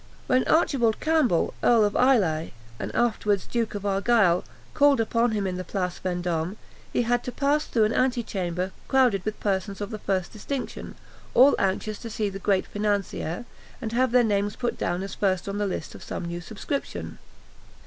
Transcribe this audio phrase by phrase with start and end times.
[0.25, 4.43] When Archibald Campbell, Earl of Islay, and afterwards Duke of Argyle,
[4.73, 6.55] called upon him in the Place Vendôme,
[6.91, 10.95] he had to pass through an ante chamber crowded with persons of the first distinction,
[11.35, 13.45] all anxious to see the great financier,
[13.79, 17.19] and have their names put down as first on the list of some new subscription.